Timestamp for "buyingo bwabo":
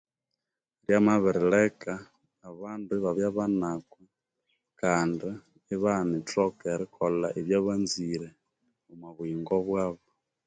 9.17-10.03